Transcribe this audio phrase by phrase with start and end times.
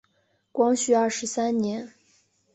[0.51, 1.93] 光绪二十三年。